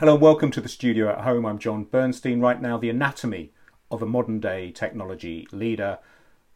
Hello 0.00 0.14
and 0.14 0.22
welcome 0.22 0.50
to 0.52 0.62
the 0.62 0.68
studio 0.70 1.10
at 1.10 1.24
home. 1.24 1.44
I'm 1.44 1.58
John 1.58 1.84
Bernstein. 1.84 2.40
Right 2.40 2.58
now, 2.58 2.78
the 2.78 2.88
anatomy 2.88 3.52
of 3.90 4.00
a 4.00 4.06
modern 4.06 4.40
day 4.40 4.70
technology 4.70 5.46
leader. 5.52 5.98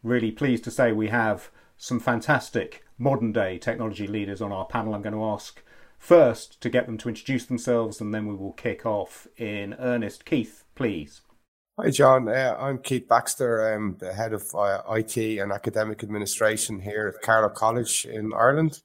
Really 0.02 0.30
pleased 0.30 0.64
to 0.64 0.70
say 0.70 0.92
we 0.92 1.08
have 1.08 1.50
some 1.76 2.00
fantastic 2.00 2.86
modern 2.96 3.32
day 3.32 3.58
technology 3.58 4.06
leaders 4.06 4.40
on 4.40 4.50
our 4.50 4.64
panel. 4.64 4.94
I'm 4.94 5.02
going 5.02 5.12
to 5.12 5.26
ask 5.26 5.62
first 5.98 6.58
to 6.62 6.70
get 6.70 6.86
them 6.86 6.96
to 6.96 7.10
introduce 7.10 7.44
themselves 7.44 8.00
and 8.00 8.14
then 8.14 8.26
we 8.26 8.34
will 8.34 8.54
kick 8.54 8.86
off 8.86 9.26
in 9.36 9.74
earnest. 9.74 10.24
Keith, 10.24 10.64
please. 10.74 11.20
Hi, 11.78 11.90
John. 11.90 12.30
Uh, 12.30 12.56
I'm 12.58 12.78
Keith 12.78 13.06
Baxter. 13.06 13.74
I'm 13.74 13.98
the 13.98 14.14
head 14.14 14.32
of 14.32 14.54
uh, 14.54 14.80
IT 14.88 15.18
and 15.18 15.52
academic 15.52 16.02
administration 16.02 16.80
here 16.80 17.12
at 17.14 17.20
Carlow 17.20 17.50
College 17.50 18.06
in 18.06 18.32
Ireland. 18.32 18.80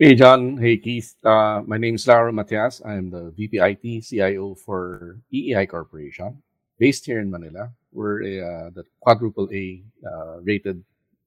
Hey, 0.00 0.14
John. 0.14 0.56
Hey, 0.58 0.76
Keith. 0.76 1.16
Uh, 1.24 1.60
my 1.66 1.76
name 1.76 1.96
is 1.96 2.06
Lauro 2.06 2.30
Matias. 2.30 2.80
I'm 2.86 3.10
the 3.10 3.32
VP 3.36 3.58
IT 3.58 4.04
CIO 4.04 4.54
for 4.54 5.18
EEI 5.34 5.68
Corporation, 5.68 6.40
based 6.78 7.04
here 7.04 7.18
in 7.18 7.28
Manila. 7.28 7.72
We're 7.90 8.22
a, 8.22 8.40
uh, 8.40 8.70
the 8.70 8.84
quadruple 9.00 9.48
A 9.52 9.82
uh, 10.06 10.38
rated 10.42 10.84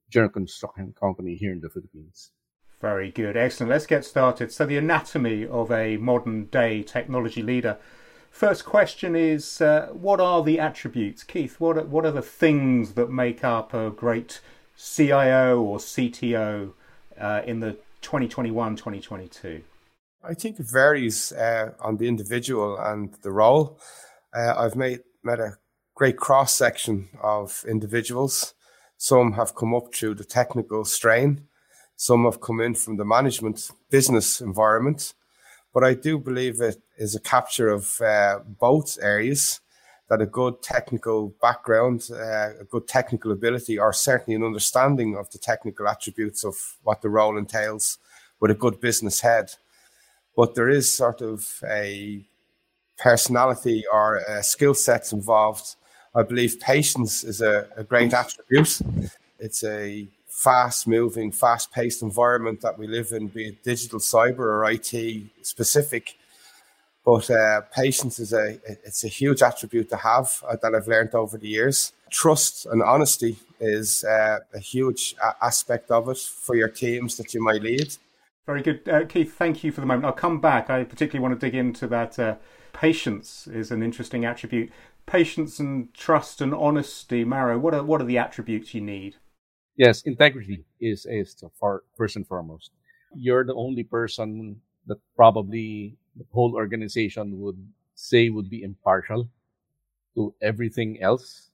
general 0.10 0.32
construction 0.32 0.94
company 0.98 1.36
here 1.36 1.52
in 1.52 1.60
the 1.60 1.70
Philippines. 1.70 2.32
Very 2.80 3.12
good. 3.12 3.36
Excellent. 3.36 3.72
Let's 3.72 3.86
get 3.86 4.06
started. 4.06 4.54
So, 4.54 4.66
the 4.66 4.78
anatomy 4.78 5.46
of 5.46 5.70
a 5.70 5.98
modern 5.98 6.46
day 6.46 6.82
technology 6.82 7.42
leader. 7.42 7.78
First 8.30 8.64
question 8.64 9.18
is 9.18 9.60
uh, 9.60 9.90
What 9.92 10.22
are 10.22 10.42
the 10.42 10.62
attributes? 10.62 11.26
Keith, 11.26 11.60
what 11.60 11.78
are, 11.78 11.84
what 11.84 12.06
are 12.06 12.12
the 12.12 12.22
things 12.22 12.94
that 12.94 13.12
make 13.12 13.44
up 13.44 13.74
a 13.74 13.90
great 13.90 14.40
CIO 14.78 15.62
or 15.62 15.78
CTO 15.78 16.72
uh, 17.20 17.42
in 17.46 17.60
the 17.60 17.76
2021 18.02 18.76
2022? 18.76 19.64
I 20.24 20.34
think 20.34 20.60
it 20.60 20.70
varies 20.70 21.32
uh, 21.32 21.72
on 21.80 21.98
the 21.98 22.08
individual 22.08 22.78
and 22.78 23.14
the 23.24 23.32
role. 23.32 23.80
Uh, 24.36 24.54
I've 24.56 24.76
made, 24.76 25.00
met 25.24 25.40
a 25.40 25.58
great 25.96 26.18
cross 26.18 26.54
section 26.54 27.10
of 27.22 27.64
individuals. 27.68 28.54
Some 28.98 29.34
have 29.34 29.56
come 29.56 29.74
up 29.74 29.94
through 29.94 30.16
the 30.16 30.24
technical 30.24 30.86
strain, 30.86 31.48
some 31.96 32.26
have 32.26 32.42
come 32.42 32.62
in 32.62 32.76
from 32.76 32.98
the 32.98 33.06
management 33.06 33.70
business 33.90 34.42
environment. 34.42 35.14
But 35.74 35.84
I 35.84 35.94
do 35.94 36.18
believe 36.18 36.60
it 36.60 36.82
is 36.98 37.16
a 37.16 37.20
capture 37.20 37.70
of 37.70 38.02
uh, 38.02 38.40
both 38.46 38.98
areas 39.02 39.62
that 40.12 40.22
a 40.22 40.26
good 40.26 40.62
technical 40.62 41.34
background, 41.42 42.10
uh, 42.12 42.50
a 42.60 42.66
good 42.70 42.86
technical 42.86 43.32
ability, 43.32 43.80
or 43.80 43.94
certainly 43.94 44.36
an 44.36 44.44
understanding 44.44 45.16
of 45.16 45.32
the 45.32 45.38
technical 45.38 45.88
attributes 45.88 46.44
of 46.44 46.56
what 46.84 47.02
the 47.02 47.08
role 47.08 47.38
entails 47.38 47.98
with 48.42 48.52
a 48.52 48.54
good 48.54 48.82
business 48.82 49.22
head. 49.22 49.54
But 50.36 50.54
there 50.54 50.68
is 50.68 50.94
sort 50.94 51.22
of 51.22 51.64
a 51.64 52.26
personality 52.98 53.86
or 53.90 54.22
skill 54.42 54.74
sets 54.74 55.14
involved. 55.14 55.78
I 56.14 56.24
believe 56.24 56.60
patience 56.60 57.24
is 57.24 57.40
a, 57.40 57.70
a 57.78 57.86
great 57.86 58.14
attribute. 58.14 58.82
It's 59.40 59.64
a 59.64 60.10
fast 60.28 60.90
moving, 60.90 61.32
fast 61.32 61.72
paced 61.72 62.02
environment 62.02 62.60
that 62.60 62.78
we 62.78 62.86
live 62.86 63.14
in, 63.14 63.28
be 63.28 63.48
it 63.48 63.64
digital, 63.64 64.00
cyber, 64.00 64.40
or 64.40 64.70
IT 64.70 65.24
specific. 65.42 66.18
But 67.04 67.30
uh, 67.32 67.62
patience 67.74 68.20
is 68.20 68.32
a 68.34 68.60
it's 68.66 69.04
a 69.04 69.08
huge 69.08 69.42
attribute 69.42 69.90
to 69.90 69.98
have 69.98 70.44
uh, 70.48 70.56
that 70.62 70.76
I've 70.76 70.88
learned 70.88 71.16
over 71.16 71.38
the 71.38 71.48
years. 71.48 71.94
Trust 72.12 72.66
and 72.68 72.84
honesty 72.84 73.38
is 73.60 74.04
uh, 74.04 74.40
a 74.54 74.60
huge 74.60 75.16
a- 75.24 75.36
aspect 75.44 75.90
of 75.90 76.10
it 76.10 76.18
for 76.18 76.56
your 76.56 76.68
teams 76.68 77.18
that 77.18 77.34
you 77.34 77.44
might 77.44 77.62
lead. 77.64 77.98
Very 78.46 78.62
good, 78.62 78.88
uh, 78.88 79.06
Keith. 79.06 79.34
Thank 79.34 79.64
you 79.64 79.72
for 79.72 79.82
the 79.82 79.88
moment. 79.88 80.06
I'll 80.06 80.14
come 80.14 80.42
back. 80.42 80.70
I 80.70 80.84
particularly 80.84 81.22
want 81.22 81.40
to 81.40 81.46
dig 81.46 81.56
into 81.56 81.88
that. 81.88 82.20
Uh, 82.20 82.36
patience 82.74 83.48
is 83.48 83.72
an 83.72 83.82
interesting 83.82 84.26
attribute. 84.26 84.72
Patience 85.06 85.60
and 85.60 85.94
trust 85.94 86.42
and 86.42 86.54
honesty, 86.54 87.26
Lauro. 87.26 87.58
What 87.58 87.74
are 87.74 87.84
what 87.84 88.02
are 88.02 88.06
the 88.06 88.20
attributes 88.20 88.74
you 88.76 88.82
need? 88.82 89.16
Yes, 89.76 90.04
integrity 90.04 90.66
is 90.80 91.08
is 91.10 91.36
far, 91.60 91.84
first 91.98 92.16
and 92.16 92.28
foremost. 92.28 92.72
You're 93.16 93.44
the 93.44 93.56
only 93.56 93.84
person 93.84 94.62
that 94.88 94.98
probably 95.16 95.98
the 96.16 96.26
whole 96.32 96.56
organization 96.56 97.40
would 97.40 97.60
say 97.96 98.30
would 98.30 98.50
be 98.50 98.64
impartial 98.64 99.30
to 100.16 100.34
everything 100.42 101.02
else, 101.02 101.52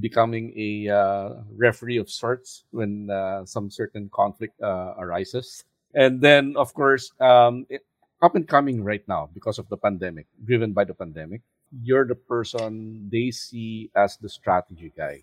becoming 0.00 0.52
a 0.56 0.88
uh, 0.88 1.28
referee 1.54 1.98
of 1.98 2.10
sorts 2.10 2.64
when 2.70 3.10
uh, 3.10 3.44
some 3.44 3.70
certain 3.70 4.10
conflict 4.12 4.60
uh, 4.60 4.94
arises. 4.98 5.64
And 5.94 6.20
then, 6.20 6.54
of 6.56 6.74
course, 6.74 7.12
um, 7.20 7.66
it, 7.68 7.84
up 8.22 8.34
and 8.34 8.48
coming 8.48 8.82
right 8.82 9.06
now 9.06 9.28
because 9.32 9.58
of 9.58 9.68
the 9.68 9.76
pandemic, 9.76 10.26
driven 10.44 10.72
by 10.72 10.84
the 10.84 10.94
pandemic, 10.94 11.42
you're 11.82 12.06
the 12.06 12.14
person 12.14 13.08
they 13.10 13.30
see 13.30 13.90
as 13.94 14.16
the 14.16 14.28
strategy 14.28 14.92
guy. 14.96 15.22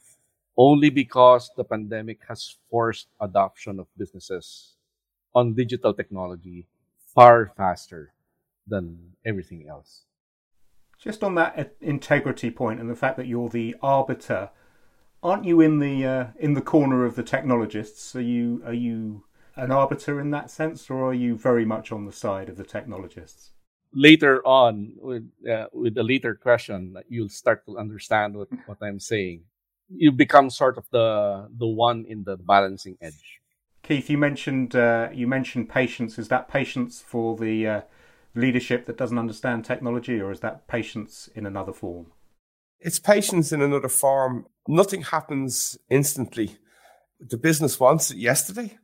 Only 0.56 0.92
because 0.92 1.50
the 1.58 1.64
pandemic 1.64 2.20
has 2.28 2.58
forced 2.70 3.08
adoption 3.20 3.80
of 3.80 3.88
businesses 3.98 4.76
on 5.34 5.56
digital 5.56 5.94
technology 5.94 6.68
far 7.14 7.52
faster 7.56 8.14
than 8.68 9.14
everything 9.26 9.68
else. 9.68 10.04
Just 11.00 11.24
on 11.24 11.36
that 11.36 11.76
integrity 11.82 12.50
point 12.50 12.80
and 12.80 12.90
the 12.90 12.96
fact 12.96 13.18
that 13.18 13.28
you're 13.28 13.50
the 13.50 13.76
arbiter, 13.82 14.52
aren't 15.22 15.46
you 15.46 15.60
in 15.60 15.80
the 15.80 16.06
uh, 16.06 16.26
in 16.40 16.54
the 16.54 16.62
corner 16.62 17.06
of 17.06 17.16
the 17.16 17.24
technologists? 17.24 18.16
Are 18.16 18.22
you 18.22 18.62
are 18.66 18.74
you 18.74 19.26
an 19.56 19.72
arbiter 19.72 20.20
in 20.20 20.32
that 20.32 20.50
sense, 20.50 20.90
or 20.90 21.10
are 21.10 21.14
you 21.14 21.36
very 21.38 21.66
much 21.66 21.92
on 21.92 22.06
the 22.06 22.12
side 22.12 22.50
of 22.50 22.58
the 22.58 22.64
technologists? 22.64 23.52
Later 23.94 24.42
on, 24.48 24.94
with 24.98 25.30
uh, 25.50 25.68
with 25.74 25.98
a 25.98 26.04
later 26.04 26.36
question, 26.36 26.96
you'll 27.10 27.30
start 27.30 27.66
to 27.66 27.78
understand 27.78 28.36
what, 28.36 28.48
what 28.66 28.78
I'm 28.82 29.00
saying. 29.00 29.44
You 29.90 30.12
become 30.12 30.50
sort 30.50 30.78
of 30.78 30.90
the 30.90 31.50
the 31.58 31.68
one 31.68 32.06
in 32.08 32.24
the 32.24 32.38
balancing 32.38 32.98
edge. 33.02 33.42
Keith, 33.84 34.10
you 34.10 34.18
mentioned 34.18 34.76
uh, 34.76 35.10
you 35.14 35.28
mentioned 35.28 35.70
patience. 35.70 36.18
Is 36.18 36.30
that 36.30 36.48
patience 36.48 37.04
for 37.06 37.36
the 37.36 37.68
uh, 37.68 37.82
leadership 38.34 38.86
that 38.86 38.98
doesn't 38.98 39.20
understand 39.20 39.66
technology, 39.66 40.22
or 40.22 40.32
is 40.32 40.40
that 40.40 40.68
patience 40.68 41.30
in 41.36 41.46
another 41.46 41.74
form? 41.74 42.08
It's 42.80 43.00
patience 43.00 43.52
in 43.52 43.62
another 43.62 43.90
form. 43.90 44.46
Nothing 44.68 45.02
happens 45.02 45.78
instantly. 45.90 46.58
The 47.20 47.38
business 47.38 47.80
wants 47.80 48.10
it 48.12 48.18
yesterday. 48.18 48.78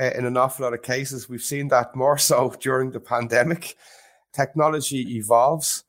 Uh, 0.00 0.10
in 0.16 0.26
an 0.26 0.36
awful 0.36 0.64
lot 0.64 0.74
of 0.74 0.82
cases, 0.82 1.28
we've 1.28 1.42
seen 1.42 1.68
that 1.68 1.96
more 1.96 2.18
so 2.18 2.54
during 2.60 2.92
the 2.92 3.00
pandemic. 3.00 3.76
Technology 4.32 5.16
evolves. 5.16 5.84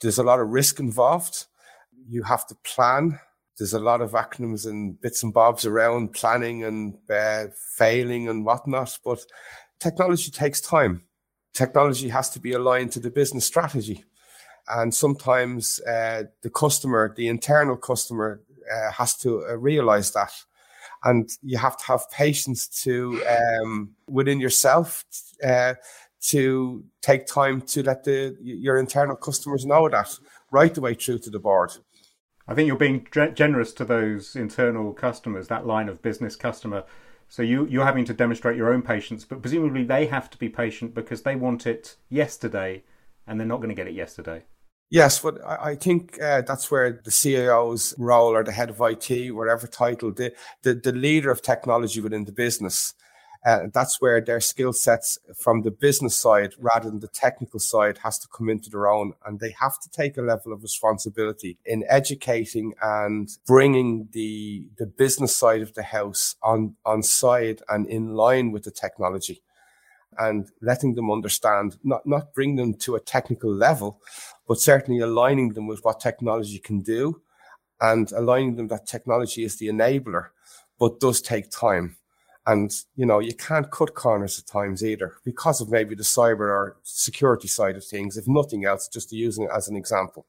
There's 0.00 0.18
a 0.18 0.22
lot 0.22 0.40
of 0.40 0.48
risk 0.48 0.80
involved. 0.80 1.46
You 2.08 2.22
have 2.22 2.46
to 2.46 2.54
plan 2.54 3.20
there's 3.58 3.72
a 3.74 3.80
lot 3.80 4.00
of 4.00 4.12
acronyms 4.12 4.66
and 4.66 5.00
bits 5.00 5.22
and 5.22 5.32
bobs 5.32 5.66
around 5.66 6.12
planning 6.14 6.64
and 6.64 6.96
uh, 7.10 7.46
failing 7.76 8.28
and 8.28 8.44
whatnot, 8.44 8.98
but 9.04 9.20
technology 9.80 10.30
takes 10.30 10.60
time. 10.60 11.02
Technology 11.54 12.08
has 12.08 12.30
to 12.30 12.40
be 12.40 12.52
aligned 12.52 12.92
to 12.92 13.00
the 13.00 13.10
business 13.10 13.44
strategy. 13.44 14.04
And 14.68 14.94
sometimes 14.94 15.80
uh, 15.80 16.24
the 16.42 16.50
customer, 16.50 17.14
the 17.16 17.28
internal 17.28 17.76
customer, 17.76 18.42
uh, 18.72 18.92
has 18.92 19.16
to 19.16 19.46
uh, 19.46 19.56
realize 19.56 20.12
that. 20.12 20.32
And 21.04 21.28
you 21.42 21.58
have 21.58 21.76
to 21.78 21.84
have 21.86 22.10
patience 22.10 22.68
to, 22.82 23.22
um, 23.26 23.94
within 24.08 24.40
yourself, 24.40 25.04
uh, 25.44 25.74
to 26.20 26.84
take 27.02 27.26
time 27.26 27.62
to 27.62 27.82
let 27.82 28.04
the, 28.04 28.36
your 28.40 28.78
internal 28.78 29.16
customers 29.16 29.64
know 29.64 29.88
that 29.88 30.12
right 30.50 30.74
the 30.74 30.80
way 30.80 30.94
through 30.94 31.20
to 31.20 31.30
the 31.30 31.38
board. 31.38 31.70
I 32.48 32.54
think 32.54 32.66
you're 32.66 32.76
being 32.76 33.06
generous 33.34 33.74
to 33.74 33.84
those 33.84 34.34
internal 34.34 34.94
customers, 34.94 35.48
that 35.48 35.66
line 35.66 35.90
of 35.90 36.00
business 36.00 36.34
customer. 36.34 36.84
So 37.28 37.42
you 37.42 37.66
you're 37.66 37.84
having 37.84 38.06
to 38.06 38.14
demonstrate 38.14 38.56
your 38.56 38.72
own 38.72 38.80
patience, 38.80 39.26
but 39.26 39.42
presumably 39.42 39.84
they 39.84 40.06
have 40.06 40.30
to 40.30 40.38
be 40.38 40.48
patient 40.48 40.94
because 40.94 41.22
they 41.22 41.36
want 41.36 41.66
it 41.66 41.96
yesterday, 42.08 42.82
and 43.26 43.38
they're 43.38 43.46
not 43.46 43.58
going 43.58 43.68
to 43.68 43.74
get 43.74 43.86
it 43.86 43.94
yesterday. 43.94 44.44
Yes, 44.90 45.20
but 45.20 45.38
I 45.46 45.74
think 45.74 46.18
uh, 46.20 46.40
that's 46.40 46.70
where 46.70 47.02
the 47.04 47.10
CIO's 47.10 47.92
role 47.98 48.34
or 48.34 48.42
the 48.42 48.52
head 48.52 48.70
of 48.70 48.80
IT, 48.80 49.34
whatever 49.34 49.66
title, 49.66 50.12
the, 50.12 50.32
the, 50.62 50.72
the 50.72 50.92
leader 50.92 51.30
of 51.30 51.42
technology 51.42 52.00
within 52.00 52.24
the 52.24 52.32
business, 52.32 52.94
uh, 53.46 53.68
that's 53.72 54.00
where 54.00 54.20
their 54.20 54.40
skill 54.40 54.72
sets 54.72 55.18
from 55.36 55.62
the 55.62 55.70
business 55.70 56.16
side 56.16 56.54
rather 56.58 56.90
than 56.90 57.00
the 57.00 57.08
technical 57.08 57.60
side 57.60 57.98
has 57.98 58.18
to 58.18 58.28
come 58.28 58.48
into 58.48 58.68
their 58.68 58.88
own. 58.88 59.12
And 59.24 59.38
they 59.38 59.54
have 59.60 59.78
to 59.80 59.90
take 59.90 60.16
a 60.16 60.22
level 60.22 60.52
of 60.52 60.62
responsibility 60.62 61.56
in 61.64 61.84
educating 61.88 62.74
and 62.82 63.28
bringing 63.46 64.08
the, 64.12 64.68
the 64.78 64.86
business 64.86 65.36
side 65.36 65.62
of 65.62 65.74
the 65.74 65.84
house 65.84 66.34
on, 66.42 66.74
on 66.84 67.02
side 67.02 67.62
and 67.68 67.86
in 67.86 68.14
line 68.14 68.50
with 68.50 68.64
the 68.64 68.72
technology 68.72 69.42
and 70.18 70.50
letting 70.60 70.94
them 70.94 71.10
understand, 71.10 71.78
not, 71.84 72.04
not 72.04 72.34
bring 72.34 72.56
them 72.56 72.74
to 72.74 72.96
a 72.96 73.00
technical 73.00 73.52
level, 73.52 74.00
but 74.48 74.58
certainly 74.58 75.00
aligning 75.00 75.52
them 75.52 75.68
with 75.68 75.84
what 75.84 76.00
technology 76.00 76.58
can 76.58 76.80
do 76.80 77.20
and 77.80 78.10
aligning 78.12 78.56
them 78.56 78.66
that 78.66 78.86
technology 78.86 79.44
is 79.44 79.58
the 79.58 79.68
enabler, 79.68 80.30
but 80.80 80.98
does 80.98 81.20
take 81.20 81.50
time 81.50 81.97
And, 82.48 82.72
you 82.96 83.04
know, 83.04 83.18
you 83.18 83.34
can't 83.34 83.70
cut 83.70 83.94
corners 83.94 84.38
at 84.38 84.46
times 84.46 84.82
either 84.82 85.16
because 85.22 85.60
of 85.60 85.70
maybe 85.70 85.94
the 85.94 86.02
cyber 86.02 86.48
or 86.48 86.78
security 86.82 87.46
side 87.46 87.76
of 87.76 87.84
things, 87.84 88.16
if 88.16 88.26
nothing 88.26 88.64
else, 88.64 88.88
just 88.88 89.10
to 89.10 89.16
use 89.16 89.38
it 89.38 89.50
as 89.54 89.68
an 89.68 89.76
example. 89.76 90.24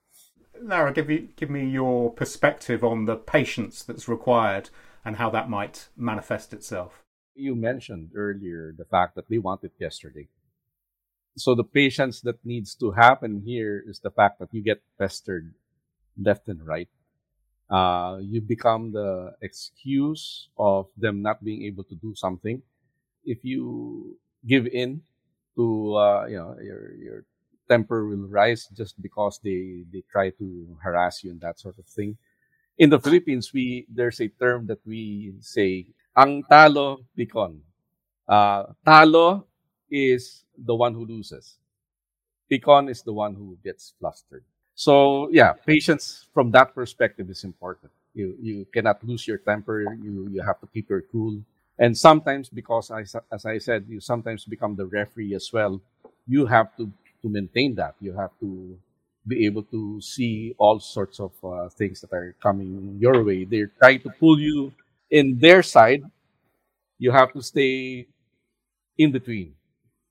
Lauro, 0.61 0.91
give 0.91 1.07
me, 1.07 1.29
give 1.37 1.49
me 1.49 1.65
your 1.65 2.11
perspective 2.11 2.83
on 2.83 3.05
the 3.05 3.15
patience 3.15 3.83
that's 3.83 4.09
required 4.09 4.69
and 5.05 5.15
how 5.15 5.29
that 5.29 5.49
might 5.49 5.87
manifest 5.95 6.51
itself. 6.51 7.05
You 7.35 7.55
mentioned 7.55 8.11
earlier 8.13 8.75
the 8.77 8.83
fact 8.83 9.15
that 9.15 9.29
we 9.29 9.37
want 9.37 9.63
it 9.63 9.71
yesterday. 9.79 10.27
So 11.37 11.55
the 11.55 11.63
patience 11.63 12.19
that 12.21 12.43
needs 12.43 12.75
to 12.75 12.91
happen 12.91 13.43
here 13.45 13.81
is 13.87 14.01
the 14.01 14.11
fact 14.11 14.39
that 14.39 14.53
you 14.53 14.61
get 14.61 14.83
pestered 14.97 15.53
left 16.21 16.49
and 16.49 16.67
right 16.67 16.89
uh, 17.69 18.17
you 18.21 18.41
become 18.41 18.91
the 18.91 19.33
excuse 19.41 20.49
of 20.57 20.87
them 20.97 21.21
not 21.21 21.43
being 21.43 21.63
able 21.63 21.83
to 21.85 21.95
do 21.95 22.13
something. 22.15 22.61
If 23.25 23.43
you 23.43 24.17
give 24.47 24.67
in 24.67 25.01
to, 25.55 25.95
uh, 25.95 26.25
you 26.25 26.37
know, 26.37 26.55
your, 26.61 26.95
your 26.95 27.25
temper 27.69 28.07
will 28.07 28.27
rise 28.27 28.67
just 28.73 28.99
because 29.01 29.39
they, 29.43 29.83
they 29.91 30.03
try 30.11 30.31
to 30.31 30.77
harass 30.81 31.23
you 31.23 31.31
and 31.31 31.41
that 31.41 31.59
sort 31.59 31.77
of 31.77 31.85
thing. 31.85 32.17
In 32.77 32.89
the 32.89 32.99
Philippines, 32.99 33.53
we, 33.53 33.85
there's 33.93 34.21
a 34.21 34.29
term 34.29 34.65
that 34.67 34.79
we 34.85 35.33
say, 35.41 35.87
ang 36.15 36.43
talo 36.49 37.05
pikon. 37.17 37.59
Uh, 38.27 38.73
talo 38.85 39.43
is 39.91 40.45
the 40.57 40.73
one 40.73 40.93
who 40.93 41.05
loses. 41.05 41.57
Pikon 42.51 42.89
is 42.89 43.03
the 43.03 43.13
one 43.13 43.35
who 43.35 43.57
gets 43.63 43.93
flustered. 43.99 44.43
So 44.79 45.27
yeah, 45.31 45.53
patience 45.67 46.25
from 46.33 46.51
that 46.55 46.71
perspective 46.73 47.27
is 47.29 47.43
important. 47.43 47.91
You 48.15 48.35
you 48.39 48.55
cannot 48.71 49.03
lose 49.03 49.27
your 49.27 49.35
temper. 49.37 49.83
You 49.99 50.31
you 50.31 50.39
have 50.41 50.55
to 50.63 50.67
keep 50.71 50.87
your 50.89 51.03
cool. 51.11 51.43
And 51.79 51.91
sometimes, 51.95 52.47
because 52.47 52.91
I, 52.91 53.03
as 53.31 53.43
I 53.45 53.57
said, 53.59 53.87
you 53.87 53.99
sometimes 53.99 54.43
become 54.47 54.75
the 54.79 54.85
referee 54.87 55.35
as 55.35 55.51
well. 55.51 55.81
You 56.27 56.45
have 56.47 56.71
to 56.79 56.87
to 57.23 57.27
maintain 57.27 57.75
that. 57.75 57.95
You 57.99 58.15
have 58.15 58.31
to 58.39 58.79
be 59.27 59.43
able 59.45 59.63
to 59.75 59.99
see 59.99 60.55
all 60.57 60.79
sorts 60.79 61.19
of 61.19 61.31
uh, 61.43 61.67
things 61.75 61.99
that 61.99 62.11
are 62.15 62.31
coming 62.39 62.95
your 63.03 63.19
way. 63.23 63.43
They're 63.43 63.71
trying 63.83 63.99
to 64.07 64.09
pull 64.15 64.39
you 64.39 64.71
in 65.11 65.39
their 65.39 65.59
side. 65.61 66.03
You 66.99 67.11
have 67.11 67.33
to 67.33 67.41
stay 67.41 68.07
in 68.97 69.11
between 69.11 69.55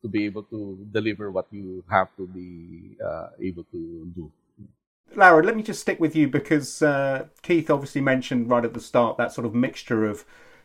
to 0.02 0.08
be 0.08 0.24
able 0.26 0.44
to 0.54 0.78
deliver 0.92 1.30
what 1.30 1.46
you 1.52 1.84
have 1.90 2.08
to 2.18 2.26
be 2.28 2.96
uh, 3.02 3.30
able 3.40 3.64
to 3.72 4.06
do. 4.14 4.30
Lauro, 5.14 5.42
let 5.42 5.56
me 5.56 5.62
just 5.62 5.80
stick 5.80 5.98
with 5.98 6.14
you 6.14 6.28
because 6.28 6.82
uh, 6.82 7.26
Keith 7.42 7.70
obviously 7.70 8.00
mentioned 8.00 8.50
right 8.50 8.64
at 8.64 8.74
the 8.74 8.80
start 8.80 9.16
that 9.16 9.32
sort 9.32 9.46
of 9.46 9.54
mixture 9.54 10.04
of 10.04 10.24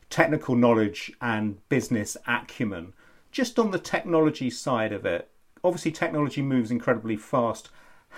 technical 0.09 0.55
knowledge 0.55 1.11
and 1.21 1.67
business 1.69 2.17
acumen. 2.27 2.93
Just 3.31 3.57
on 3.57 3.71
the 3.71 3.79
technology 3.79 4.49
side 4.49 4.91
of 4.91 5.05
it, 5.05 5.29
obviously 5.63 5.91
technology 5.91 6.41
moves 6.41 6.71
incredibly 6.71 7.15
fast. 7.15 7.69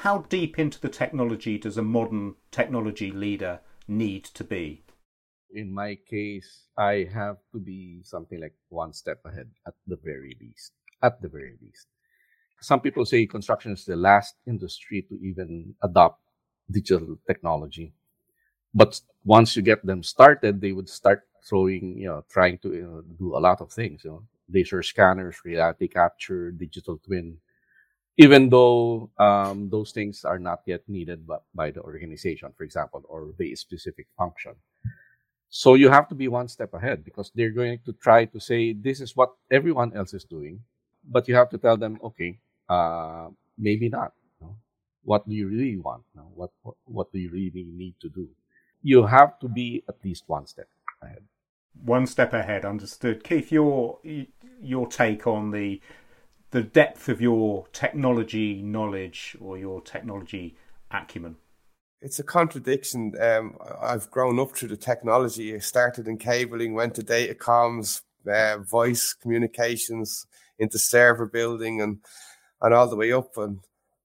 How 0.01 0.19
deep 0.27 0.59
into 0.59 0.81
the 0.81 0.89
technology 0.89 1.57
does 1.57 1.77
a 1.77 1.83
modern 1.83 2.35
technology 2.51 3.11
leader 3.11 3.61
need 3.87 4.25
to 4.25 4.43
be? 4.43 4.83
In 5.51 5.71
my 5.71 5.95
case, 6.09 6.67
I 6.77 7.07
have 7.13 7.37
to 7.53 7.59
be 7.59 8.01
something 8.03 8.41
like 8.41 8.55
one 8.69 8.91
step 8.91 9.21
ahead 9.23 9.51
at 9.65 9.75
the 9.87 9.97
very 10.03 10.35
least. 10.41 10.73
At 11.01 11.21
the 11.21 11.29
very 11.29 11.55
least 11.61 11.87
some 12.61 12.81
people 12.81 13.05
say 13.05 13.25
construction 13.25 13.73
is 13.73 13.85
the 13.85 13.95
last 13.95 14.35
industry 14.47 15.03
to 15.09 15.15
even 15.21 15.75
adopt 15.83 16.21
digital 16.69 17.17
technology. 17.27 17.93
But 18.73 19.01
once 19.23 19.55
you 19.55 19.61
get 19.61 19.85
them 19.85 20.03
started, 20.03 20.61
they 20.61 20.71
would 20.71 20.89
start 20.89 21.27
throwing, 21.47 21.97
you 21.97 22.07
know, 22.07 22.25
trying 22.29 22.57
to 22.59 22.73
you 22.73 22.83
know, 22.83 23.01
do 23.19 23.37
a 23.37 23.39
lot 23.39 23.61
of 23.61 23.71
things, 23.71 24.03
you 24.03 24.11
know, 24.11 24.23
laser 24.49 24.83
scanners, 24.83 25.37
reality 25.45 25.87
capture, 25.87 26.51
digital 26.51 26.99
twin, 26.99 27.37
even 28.17 28.49
though 28.49 29.11
um, 29.19 29.69
those 29.69 29.91
things 29.91 30.25
are 30.25 30.39
not 30.39 30.61
yet 30.65 30.81
needed 30.87 31.27
by, 31.27 31.37
by 31.55 31.71
the 31.71 31.81
organization, 31.81 32.51
for 32.57 32.63
example, 32.63 33.03
or 33.09 33.33
the 33.37 33.55
specific 33.55 34.07
function. 34.17 34.55
So 35.49 35.73
you 35.75 35.89
have 35.89 36.07
to 36.09 36.15
be 36.15 36.27
one 36.27 36.47
step 36.47 36.73
ahead 36.73 37.03
because 37.03 37.31
they're 37.33 37.51
going 37.51 37.79
to 37.85 37.93
try 37.93 38.25
to 38.25 38.39
say 38.39 38.73
this 38.73 39.01
is 39.01 39.15
what 39.15 39.33
everyone 39.51 39.95
else 39.95 40.13
is 40.13 40.23
doing, 40.25 40.61
but 41.03 41.27
you 41.27 41.35
have 41.35 41.49
to 41.51 41.57
tell 41.57 41.77
them, 41.77 41.99
okay, 42.03 42.39
uh, 42.69 43.29
maybe 43.57 43.89
not. 43.89 44.13
No? 44.41 44.57
What 45.03 45.27
do 45.27 45.35
you 45.35 45.47
really 45.47 45.77
want? 45.77 46.03
No? 46.15 46.23
What, 46.33 46.51
what 46.61 46.75
what 46.85 47.11
do 47.11 47.19
you 47.19 47.29
really 47.31 47.65
need 47.71 47.95
to 48.01 48.09
do? 48.09 48.27
You 48.81 49.05
have 49.05 49.39
to 49.39 49.47
be 49.47 49.83
at 49.89 50.03
least 50.03 50.23
one 50.27 50.45
step 50.47 50.67
ahead. 51.01 51.23
One 51.83 52.05
step 52.07 52.33
ahead, 52.33 52.65
understood. 52.65 53.23
Keith, 53.23 53.51
your 53.51 53.99
your 54.61 54.87
take 54.87 55.27
on 55.27 55.51
the 55.51 55.81
the 56.51 56.63
depth 56.63 57.09
of 57.09 57.19
your 57.19 57.67
technology 57.73 58.61
knowledge 58.61 59.35
or 59.41 59.57
your 59.57 59.81
technology 59.81 60.55
acumen. 60.91 61.35
It's 62.01 62.19
a 62.19 62.23
contradiction. 62.23 63.13
Um, 63.19 63.57
I've 63.81 64.09
grown 64.11 64.39
up 64.39 64.55
through 64.55 64.69
the 64.69 64.77
technology. 64.77 65.55
I 65.55 65.59
started 65.59 66.07
in 66.07 66.17
cabling, 66.17 66.73
went 66.73 66.95
to 66.95 67.03
data 67.03 67.33
comms, 67.33 68.01
uh, 68.31 68.59
voice 68.59 69.13
communications, 69.13 70.25
into 70.59 70.77
server 70.77 71.25
building, 71.25 71.81
and 71.81 71.97
and 72.61 72.73
all 72.73 72.87
the 72.87 72.95
way 72.95 73.11
up. 73.11 73.37
And 73.37 73.59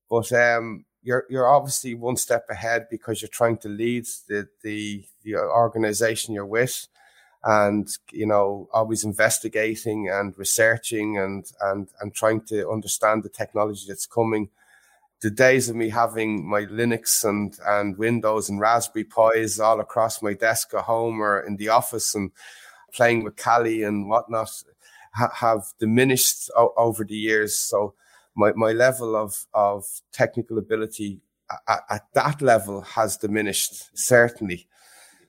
but 0.08 0.32
um, 0.32 0.84
you're 1.02 1.24
you're 1.30 1.48
obviously 1.48 1.94
one 1.94 2.16
step 2.16 2.46
ahead 2.50 2.86
because 2.90 3.22
you're 3.22 3.28
trying 3.28 3.58
to 3.58 3.68
lead 3.68 4.06
the 4.28 4.48
the 4.62 5.04
the 5.22 5.36
organization 5.36 6.34
you're 6.34 6.46
with, 6.46 6.88
and 7.44 7.88
you 8.12 8.26
know 8.26 8.68
always 8.72 9.04
investigating 9.04 10.08
and 10.08 10.36
researching 10.38 11.18
and 11.18 11.50
and 11.62 11.88
and 12.00 12.14
trying 12.14 12.42
to 12.42 12.68
understand 12.70 13.22
the 13.22 13.28
technology 13.28 13.84
that's 13.88 14.06
coming. 14.06 14.48
The 15.22 15.30
days 15.30 15.68
of 15.68 15.76
me 15.76 15.90
having 15.90 16.48
my 16.48 16.62
Linux 16.62 17.24
and 17.24 17.56
and 17.66 17.96
Windows 17.98 18.48
and 18.48 18.60
Raspberry 18.60 19.04
Pis 19.04 19.60
all 19.60 19.80
across 19.80 20.22
my 20.22 20.32
desk 20.34 20.72
at 20.74 20.84
home 20.84 21.20
or 21.20 21.40
in 21.40 21.56
the 21.56 21.68
office 21.68 22.14
and 22.14 22.30
playing 22.92 23.24
with 23.24 23.36
Kali 23.36 23.82
and 23.82 24.08
whatnot 24.08 24.50
ha- 25.14 25.32
have 25.34 25.66
diminished 25.78 26.50
o- 26.56 26.74
over 26.76 27.04
the 27.04 27.16
years. 27.16 27.56
So 27.56 27.94
my, 28.36 28.52
my 28.52 28.72
level 28.72 29.16
of, 29.16 29.46
of 29.54 29.84
technical 30.12 30.58
ability 30.58 31.20
at, 31.68 31.80
at 31.90 32.06
that 32.14 32.42
level 32.42 32.80
has 32.82 33.16
diminished, 33.16 33.90
certainly. 33.94 34.68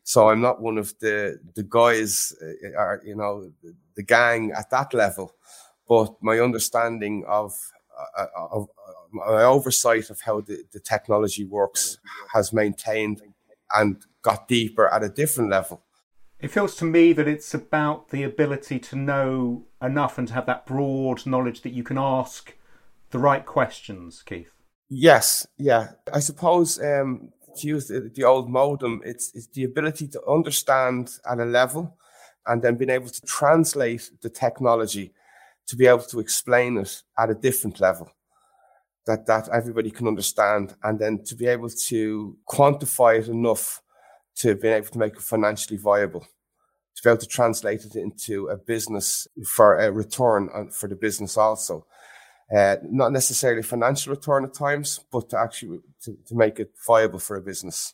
So 0.03 0.30
I'm 0.30 0.42
not 0.42 0.62
one 0.62 0.77
of 0.77 0.98
the, 1.00 1.39
the 1.56 1.63
guys, 1.63 2.33
uh, 2.42 2.77
or, 2.77 3.01
you 3.06 3.15
know, 3.15 3.51
the, 3.95 4.03
gang 4.03 4.51
at 4.51 4.69
that 4.71 4.94
level, 4.95 5.36
but 5.88 6.15
my 6.21 6.39
understanding 6.39 7.24
of, 7.27 7.53
uh, 8.18 8.25
uh 8.36 8.48
of 8.51 8.68
my 9.12 9.44
oversight 9.44 10.09
of 10.09 10.21
how 10.21 10.42
the, 10.42 10.63
the 10.71 10.80
technology 10.80 11.45
works 11.45 12.00
has 12.33 12.52
maintained 12.52 13.21
and 13.73 14.04
got 14.21 14.47
deeper 14.47 14.87
at 14.87 15.04
a 15.04 15.09
different 15.09 15.52
level. 15.52 15.83
It 16.40 16.49
feels 16.49 16.76
to 16.78 16.85
me 16.85 17.14
that 17.14 17.28
it's 17.28 17.54
about 17.54 18.09
the 18.09 18.23
ability 18.23 18.80
to 18.80 18.95
know 18.95 19.66
enough 19.81 20.18
and 20.18 20.28
to 20.30 20.33
have 20.33 20.47
that 20.47 20.66
broad 20.66 21.28
knowledge 21.28 21.61
that 21.61 21.73
you 21.73 21.83
can 21.83 21.99
ask 21.99 22.56
the 23.11 23.19
right 23.19 23.45
questions, 23.45 24.23
Keith? 24.23 24.51
Yes, 24.89 25.47
yeah. 25.57 25.89
I 26.13 26.19
suppose 26.19 26.81
um, 26.81 27.30
to 27.57 27.68
use 27.68 27.87
the, 27.87 28.11
the, 28.13 28.23
old 28.23 28.49
modem, 28.49 29.01
it's, 29.06 29.31
it's 29.33 29.47
the 29.47 29.63
ability 29.63 30.07
to 30.09 30.21
understand 30.25 31.11
at 31.30 31.39
a 31.39 31.45
level 31.45 31.97
and 32.47 32.61
then 32.61 32.75
being 32.75 32.89
able 32.89 33.09
to 33.09 33.21
translate 33.21 34.11
the 34.21 34.30
technology 34.30 35.13
to 35.68 35.75
be 35.75 35.87
able 35.87 36.03
to 36.03 36.19
explain 36.19 36.77
it 36.77 37.03
at 37.18 37.30
a 37.30 37.35
different 37.35 37.80
level 37.80 38.11
that, 39.06 39.25
that 39.27 39.49
everybody 39.49 39.91
can 39.91 40.07
understand 40.07 40.75
and 40.83 40.99
then 40.99 41.23
to 41.23 41.35
be 41.35 41.47
able 41.47 41.69
to 41.69 42.37
quantify 42.49 43.19
it 43.19 43.27
enough 43.27 43.81
to 44.35 44.56
be 44.56 44.68
able 44.68 44.87
to 44.87 44.99
make 44.99 45.13
it 45.13 45.21
financially 45.21 45.77
viable 45.77 46.27
to 46.95 47.03
be 47.03 47.09
able 47.09 47.19
to 47.19 47.27
translate 47.27 47.85
it 47.85 47.95
into 47.95 48.47
a 48.47 48.57
business 48.57 49.27
for 49.45 49.77
a 49.77 49.91
return 49.91 50.69
for 50.71 50.87
the 50.87 50.95
business 50.95 51.37
also 51.37 51.85
uh, 52.56 52.76
not 52.84 53.12
necessarily 53.12 53.64
financial 53.64 54.14
return 54.14 54.44
at 54.44 54.54
times, 54.54 55.00
but 55.12 55.30
to 55.30 55.40
actually 55.40 55.80
to, 56.04 56.18
to 56.28 56.36
make 56.36 56.60
it 56.60 56.72
viable 56.86 57.20
for 57.20 57.38
a 57.38 57.42
business. 57.42 57.94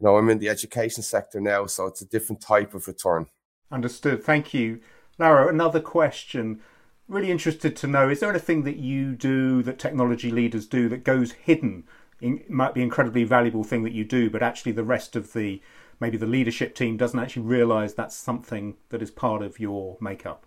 You 0.00 0.06
know, 0.06 0.16
I'm 0.16 0.30
in 0.30 0.38
the 0.38 0.48
education 0.48 1.02
sector 1.02 1.40
now, 1.40 1.66
so 1.66 1.86
it's 1.86 2.02
a 2.02 2.06
different 2.06 2.40
type 2.40 2.74
of 2.74 2.86
return. 2.86 3.26
Understood. 3.70 4.22
Thank 4.22 4.54
you. 4.54 4.80
Lauro, 5.18 5.48
another 5.48 5.80
question. 5.80 6.60
Really 7.08 7.30
interested 7.30 7.76
to 7.76 7.86
know 7.86 8.08
is 8.08 8.20
there 8.20 8.30
anything 8.30 8.64
that 8.64 8.76
you 8.76 9.14
do 9.14 9.62
that 9.62 9.78
technology 9.78 10.30
leaders 10.30 10.66
do 10.66 10.88
that 10.88 11.04
goes 11.04 11.32
hidden? 11.32 11.84
It 12.20 12.50
might 12.50 12.74
be 12.74 12.82
incredibly 12.82 13.24
valuable 13.24 13.64
thing 13.64 13.82
that 13.82 13.92
you 13.92 14.04
do, 14.04 14.30
but 14.30 14.42
actually 14.42 14.72
the 14.72 14.84
rest 14.84 15.16
of 15.16 15.32
the 15.32 15.60
maybe 16.00 16.16
the 16.16 16.26
leadership 16.26 16.74
team 16.74 16.96
doesn't 16.96 17.18
actually 17.18 17.42
realize 17.42 17.94
that's 17.94 18.16
something 18.16 18.76
that 18.90 19.02
is 19.02 19.10
part 19.10 19.42
of 19.42 19.60
your 19.60 19.96
makeup. 20.00 20.46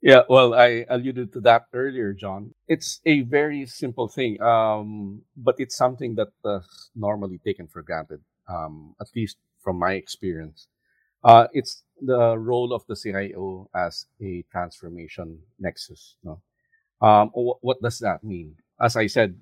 Yeah, 0.00 0.22
well, 0.28 0.54
I 0.54 0.86
alluded 0.88 1.32
to 1.32 1.40
that 1.40 1.64
earlier, 1.74 2.12
John. 2.14 2.54
It's 2.68 3.00
a 3.04 3.22
very 3.22 3.66
simple 3.66 4.06
thing, 4.08 4.40
um, 4.40 5.22
but 5.36 5.56
it's 5.58 5.76
something 5.76 6.14
that 6.14 6.28
uh, 6.44 6.60
normally 6.94 7.38
taken 7.44 7.66
for 7.66 7.82
granted, 7.82 8.20
um, 8.48 8.94
at 9.00 9.08
least 9.16 9.38
from 9.60 9.78
my 9.78 9.94
experience. 9.94 10.68
Uh, 11.24 11.48
it's 11.52 11.82
the 12.00 12.38
role 12.38 12.72
of 12.72 12.86
the 12.86 12.94
CIO 12.94 13.68
as 13.74 14.06
a 14.22 14.44
transformation 14.52 15.40
nexus. 15.58 16.16
No? 16.22 16.40
Um, 17.00 17.30
what 17.34 17.82
does 17.82 17.98
that 17.98 18.22
mean? 18.22 18.54
As 18.80 18.94
I 18.94 19.08
said, 19.08 19.36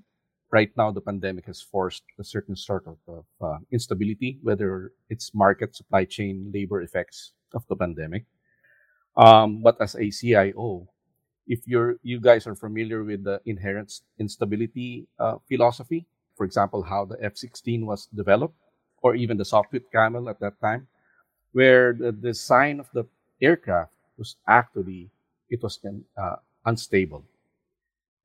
right 0.51 0.71
now 0.77 0.91
the 0.91 1.03
pandemic 1.03 1.47
has 1.47 1.61
forced 1.61 2.03
a 2.19 2.25
certain 2.25 2.57
sort 2.57 2.87
of, 2.87 2.97
of 3.07 3.25
uh, 3.43 3.59
instability, 3.71 4.39
whether 4.43 4.93
it's 5.11 5.35
market, 5.35 5.77
supply 5.77 6.07
chain, 6.07 6.51
labor 6.55 6.81
effects 6.81 7.33
of 7.53 7.65
the 7.69 7.77
pandemic. 7.77 8.25
Um, 9.17 9.63
but 9.63 9.81
as 9.81 9.95
a 9.97 10.11
CIO, 10.11 10.89
if 11.47 11.61
you're 11.67 11.97
you 12.03 12.21
guys 12.21 12.47
are 12.47 12.55
familiar 12.55 13.05
with 13.05 13.25
the 13.25 13.41
inherent 13.47 13.93
instability 14.19 15.07
uh, 15.19 15.37
philosophy, 15.49 16.07
for 16.37 16.45
example, 16.45 16.83
how 16.83 17.05
the 17.05 17.17
F-16 17.23 17.85
was 17.85 18.07
developed, 18.15 18.57
or 19.03 19.15
even 19.15 19.37
the 19.37 19.45
Sopwith 19.45 19.91
Camel 19.93 20.29
at 20.29 20.41
that 20.41 20.61
time, 20.61 20.89
where 21.53 21.93
the 21.95 22.13
design 22.13 22.81
of 22.81 22.89
the 22.93 23.07
aircraft 23.43 23.93
was 24.19 24.37
actually 24.49 25.11
it 25.51 25.63
was 25.63 25.81
uh, 26.19 26.37
unstable 26.67 27.25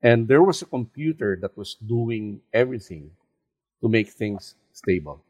and 0.03 0.27
there 0.27 0.43
was 0.43 0.61
a 0.61 0.65
computer 0.65 1.37
that 1.41 1.55
was 1.57 1.75
doing 1.75 2.41
everything 2.53 3.11
to 3.81 3.89
make 3.89 4.09
things 4.09 4.55
stable. 4.73 5.23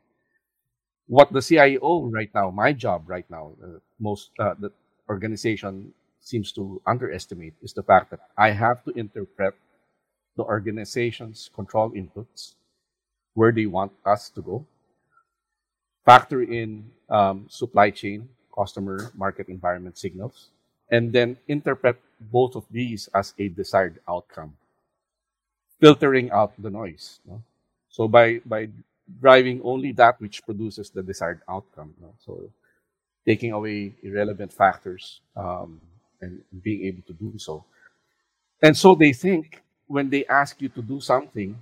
What 1.07 1.31
the 1.33 1.41
CIO 1.41 2.09
right 2.09 2.31
now, 2.33 2.49
my 2.51 2.73
job 2.73 3.03
right 3.07 3.29
now, 3.29 3.53
uh, 3.63 3.79
most 3.99 4.31
uh, 4.39 4.55
the 4.59 4.71
organization 5.11 5.93
seems 6.21 6.51
to 6.53 6.81
underestimate 6.87 7.53
is 7.61 7.73
the 7.73 7.83
fact 7.83 8.11
that 8.11 8.21
I 8.37 8.51
have 8.51 8.83
to 8.85 8.91
interpret 8.95 9.55
the 10.37 10.43
organization's 10.43 11.49
control 11.53 11.91
inputs, 11.91 12.55
where 13.33 13.51
they 13.51 13.65
want 13.65 13.91
us 14.05 14.29
to 14.31 14.41
go, 14.41 14.65
factor 16.05 16.41
in 16.41 16.89
um, 17.09 17.45
supply 17.49 17.91
chain, 17.91 18.29
customer, 18.55 19.11
market 19.13 19.49
environment 19.49 19.97
signals, 19.97 20.49
and 20.89 21.11
then 21.11 21.37
interpret 21.47 21.99
both 22.19 22.55
of 22.55 22.65
these 22.71 23.09
as 23.13 23.33
a 23.37 23.49
desired 23.49 23.99
outcome 24.07 24.55
filtering 25.81 26.29
out 26.31 26.53
the 26.61 26.69
noise. 26.69 27.19
No? 27.25 27.41
So 27.89 28.07
by 28.07 28.39
by 28.45 28.69
driving 29.19 29.59
only 29.65 29.91
that 29.93 30.21
which 30.21 30.45
produces 30.45 30.93
the 30.93 31.03
desired 31.03 31.41
outcome. 31.49 31.93
No? 31.99 32.13
So 32.23 32.47
taking 33.27 33.51
away 33.51 33.95
irrelevant 34.03 34.51
factors 34.51 35.21
um, 35.35 35.79
and 36.21 36.41
being 36.63 36.85
able 36.85 37.01
to 37.03 37.13
do 37.13 37.37
so. 37.37 37.65
And 38.61 38.75
so 38.75 38.95
they 38.95 39.13
think 39.13 39.61
when 39.87 40.09
they 40.09 40.25
ask 40.25 40.61
you 40.61 40.69
to 40.69 40.81
do 40.81 40.99
something, 40.99 41.57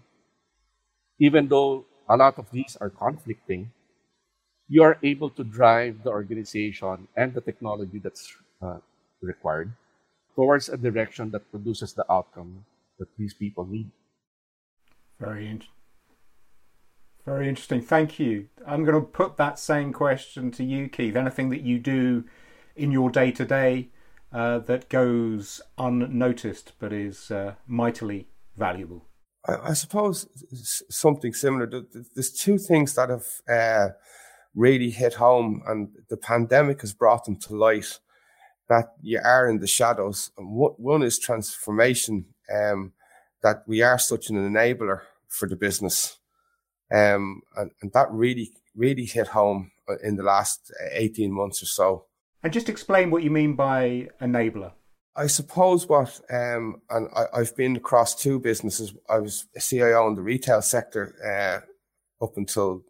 even 1.20 1.48
though 1.48 1.86
a 2.08 2.16
lot 2.16 2.38
of 2.38 2.50
these 2.51 2.78
are 2.80 2.89
conflicting, 2.89 3.72
you 4.68 4.84
are 4.84 4.98
able 5.04 5.30
to 5.32 5.44
drive 5.44 6.04
the 6.04 6.10
organization 6.10 7.08
and 7.16 7.34
the 7.34 7.42
technology 7.42 8.00
that's 8.00 8.32
uh, 8.62 8.78
required 9.22 9.72
towards 10.36 10.70
a 10.70 10.78
direction 10.78 11.32
that 11.32 11.50
produces 11.51 11.94
the 11.94 12.06
outcome 12.12 12.66
that 13.00 13.10
these 13.18 13.34
people 13.34 13.66
need. 13.66 13.89
Very 15.20 15.50
interesting. 15.50 15.78
Very 17.29 17.48
interesting. 17.48 17.83
Thank 17.83 18.17
you. 18.17 18.48
I'm 18.65 18.83
going 18.83 19.00
to 19.00 19.05
put 19.05 19.38
that 19.38 19.59
same 19.59 19.93
question 19.93 20.50
to 20.50 20.63
you, 20.63 20.89
Keith. 20.89 21.15
Anything 21.15 21.50
that 21.50 21.62
you 21.62 21.77
do 21.77 22.24
in 22.75 22.91
your 22.91 23.12
day 23.12 23.31
to 23.33 23.45
day 23.45 23.89
that 24.31 24.89
goes 24.89 25.62
unnoticed 25.77 26.74
but 26.79 26.91
is 26.91 27.29
uh, 27.29 27.53
mightily 27.67 28.29
valuable? 28.57 29.05
I, 29.48 29.69
I, 29.69 29.74
suppose 29.74 30.27
something 30.89 31.31
similar. 31.33 31.69
There's 32.15 32.31
two 32.31 32.57
things 32.57 32.95
that 32.95 33.12
have 33.12 33.27
uh, 33.48 33.93
really 34.55 34.89
hit 34.89 35.13
home, 35.13 35.62
and 35.67 35.89
the 36.09 36.17
pandemic 36.17 36.81
has 36.81 36.95
brought 36.95 37.25
them 37.25 37.38
to 37.41 37.55
light 37.55 38.00
that 38.69 38.93
you 39.03 39.21
are 39.24 39.48
in 39.48 39.59
the 39.59 39.67
shadows. 39.67 40.31
And 40.36 40.48
One 40.50 41.03
is 41.03 41.19
transformation. 41.19 42.25
Um, 42.51 42.93
that 43.43 43.63
we 43.67 43.83
are 43.83 44.00
such 44.00 44.31
an 44.31 44.36
enabler 44.36 45.01
for 45.27 45.48
the 45.48 45.55
business. 45.55 46.19
Um, 46.91 47.41
and, 47.55 47.72
and 47.81 47.93
that 47.93 48.12
really, 48.12 48.51
really 48.75 49.05
hit 49.05 49.27
home 49.27 49.72
uh, 49.88 49.98
in 50.03 50.15
the 50.15 50.24
last 50.24 50.72
18 50.91 51.31
months 51.31 51.62
or 51.62 51.67
so. 51.67 52.05
And 52.43 52.53
just 52.53 52.69
explain 52.69 53.12
what 53.12 53.24
you 53.24 53.29
mean 53.29 53.55
by 53.55 54.10
enabler. 54.22 54.72
I 55.15 55.27
suppose 55.27 55.88
what, 55.88 56.22
um, 56.31 56.81
and 56.89 57.10
I, 57.13 57.39
have 57.39 57.55
been 57.55 57.75
across 57.75 58.15
two 58.15 58.39
businesses. 58.39 58.93
I 59.10 59.19
was 59.19 59.48
a 59.55 59.60
CIO 59.60 60.08
in 60.08 60.15
the 60.15 60.22
retail 60.22 60.62
sector 60.62 61.13
uh, 61.25 62.24
up 62.24 62.38
until 62.38 62.84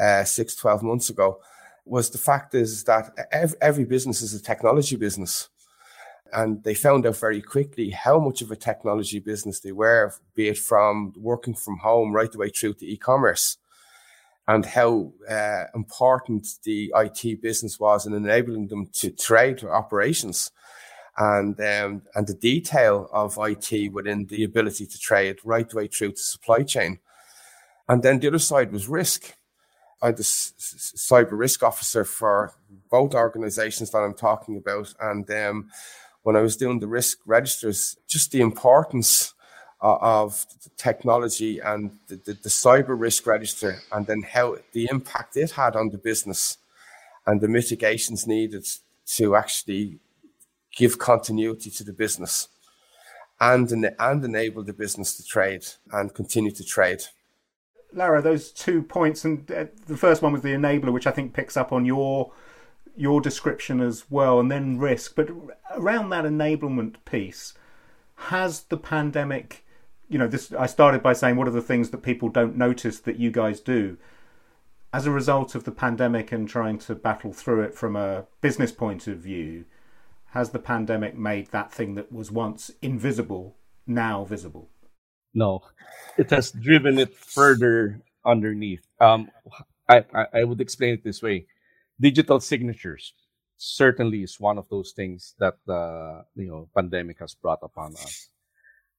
uh, 0.00 0.24
six, 0.24 0.56
12 0.56 0.82
months 0.82 1.10
ago. 1.10 1.40
Was 1.84 2.10
the 2.10 2.18
fact 2.18 2.54
is 2.54 2.84
that 2.84 3.10
every, 3.30 3.58
every 3.60 3.84
business 3.84 4.22
is 4.22 4.32
a 4.32 4.42
technology 4.42 4.96
business. 4.96 5.48
And 6.32 6.62
they 6.62 6.74
found 6.74 7.06
out 7.06 7.16
very 7.16 7.42
quickly 7.42 7.90
how 7.90 8.18
much 8.18 8.42
of 8.42 8.50
a 8.50 8.56
technology 8.56 9.18
business 9.18 9.60
they 9.60 9.72
were, 9.72 10.12
be 10.34 10.48
it 10.48 10.58
from 10.58 11.12
working 11.16 11.54
from 11.54 11.78
home 11.78 12.12
right 12.12 12.30
the 12.30 12.38
way 12.38 12.50
through 12.50 12.74
to 12.74 12.86
e-commerce 12.86 13.58
and 14.48 14.66
how 14.66 15.12
uh, 15.28 15.64
important 15.74 16.46
the 16.64 16.92
IT 16.96 17.40
business 17.40 17.78
was 17.78 18.06
in 18.06 18.14
enabling 18.14 18.66
them 18.66 18.86
to 18.86 19.10
trade 19.10 19.62
operations 19.62 20.50
and 21.18 21.60
um, 21.60 22.02
and 22.14 22.26
the 22.26 22.34
detail 22.34 23.08
of 23.12 23.38
IT 23.40 23.92
within 23.92 24.26
the 24.26 24.42
ability 24.44 24.86
to 24.86 24.98
trade 24.98 25.36
right 25.44 25.68
the 25.68 25.76
way 25.76 25.86
through 25.86 26.12
to 26.12 26.20
supply 26.20 26.62
chain. 26.62 26.98
And 27.88 28.02
then 28.02 28.18
the 28.18 28.28
other 28.28 28.38
side 28.38 28.72
was 28.72 28.88
risk. 28.88 29.34
I'm 30.02 30.14
the 30.14 30.22
cyber 30.22 31.38
risk 31.38 31.62
officer 31.62 32.04
for 32.04 32.52
both 32.90 33.14
organizations 33.14 33.90
that 33.90 33.98
I'm 33.98 34.14
talking 34.14 34.56
about. 34.56 34.94
And 35.00 35.30
um, 35.30 35.70
when 36.22 36.36
I 36.36 36.40
was 36.40 36.56
doing 36.56 36.80
the 36.80 36.86
risk 36.86 37.18
registers, 37.26 37.96
just 38.08 38.30
the 38.30 38.40
importance 38.40 39.34
uh, 39.82 39.96
of 40.00 40.46
technology 40.76 41.58
and 41.58 41.98
the, 42.08 42.16
the, 42.16 42.32
the, 42.34 42.48
cyber 42.50 42.98
risk 42.98 43.26
register, 43.26 43.80
and 43.92 44.06
then 44.06 44.22
how 44.22 44.56
the 44.72 44.88
impact 44.90 45.36
it 45.36 45.52
had 45.52 45.74
on 45.74 45.88
the 45.88 45.98
business 45.98 46.58
and 47.26 47.40
the 47.40 47.48
mitigations 47.48 48.26
needed 48.26 48.66
to 49.06 49.36
actually 49.36 49.98
give 50.76 50.98
continuity 50.98 51.70
to 51.70 51.84
the 51.84 51.92
business 51.92 52.48
and, 53.40 53.72
and 53.98 54.24
enable 54.24 54.62
the 54.62 54.72
business 54.72 55.16
to 55.16 55.24
trade 55.24 55.64
and 55.92 56.14
continue 56.14 56.50
to 56.50 56.64
trade. 56.64 57.02
Lauro, 57.92 58.20
those 58.20 58.52
two 58.52 58.82
points, 58.82 59.24
and 59.24 59.50
uh, 59.50 59.64
the 59.86 59.96
first 59.96 60.22
one 60.22 60.32
was 60.32 60.42
the 60.42 60.50
enabler, 60.50 60.92
which 60.92 61.06
I 61.06 61.10
think 61.10 61.32
picks 61.32 61.56
up 61.56 61.72
on 61.72 61.84
your 61.84 62.32
your 62.96 63.20
description 63.20 63.80
as 63.80 64.04
well, 64.10 64.40
and 64.40 64.50
then 64.50 64.78
risk. 64.78 65.14
But 65.14 65.30
around 65.74 66.10
that 66.10 66.24
enablement 66.24 66.96
piece, 67.04 67.54
has 68.16 68.62
the 68.64 68.76
pandemic, 68.76 69.64
you 70.08 70.18
know, 70.18 70.28
this 70.28 70.52
I 70.52 70.66
started 70.66 71.02
by 71.02 71.14
saying 71.14 71.36
what 71.36 71.48
are 71.48 71.52
the 71.52 71.62
things 71.62 71.90
that 71.90 72.02
people 72.02 72.28
don't 72.28 72.56
notice 72.56 73.00
that 73.00 73.18
you 73.18 73.30
guys 73.30 73.60
do? 73.60 73.96
As 74.92 75.06
a 75.06 75.10
result 75.10 75.54
of 75.54 75.64
the 75.64 75.70
pandemic 75.70 76.32
and 76.32 76.48
trying 76.48 76.78
to 76.80 76.94
battle 76.94 77.32
through 77.32 77.62
it 77.62 77.74
from 77.74 77.96
a 77.96 78.26
business 78.40 78.72
point 78.72 79.06
of 79.06 79.18
view, 79.18 79.64
has 80.32 80.50
the 80.50 80.58
pandemic 80.58 81.16
made 81.16 81.48
that 81.48 81.72
thing 81.72 81.94
that 81.94 82.12
was 82.12 82.30
once 82.30 82.70
invisible 82.82 83.56
now 83.86 84.24
visible? 84.24 84.68
No, 85.32 85.62
it 86.18 86.30
has 86.30 86.50
driven 86.50 86.98
it 86.98 87.14
further 87.14 88.02
underneath. 88.24 88.84
Um, 89.00 89.30
I, 89.88 90.04
I, 90.12 90.26
I 90.34 90.44
would 90.44 90.60
explain 90.60 90.94
it 90.94 91.04
this 91.04 91.22
way 91.22 91.46
digital 92.00 92.40
signatures 92.40 93.14
certainly 93.56 94.22
is 94.22 94.40
one 94.40 94.58
of 94.58 94.68
those 94.70 94.92
things 94.92 95.34
that 95.38 95.56
the 95.66 96.24
you 96.34 96.48
know 96.48 96.68
pandemic 96.74 97.18
has 97.20 97.34
brought 97.34 97.60
upon 97.62 97.92
us. 97.96 98.30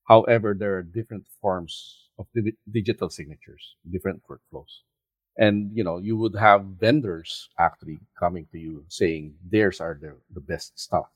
However, 0.07 0.55
there 0.57 0.77
are 0.77 0.83
different 0.83 1.25
forms 1.41 2.09
of 2.19 2.27
di- 2.35 2.57
digital 2.71 3.09
signatures, 3.09 3.75
different 3.89 4.21
workflows, 4.29 4.85
and 5.37 5.71
you 5.73 5.83
know 5.83 5.97
you 5.97 6.17
would 6.17 6.35
have 6.35 6.65
vendors 6.79 7.49
actually 7.59 7.99
coming 8.19 8.47
to 8.51 8.59
you 8.59 8.85
saying 8.87 9.33
theirs 9.49 9.81
are 9.81 9.97
the, 9.99 10.15
the 10.33 10.41
best 10.41 10.79
stuff. 10.79 11.09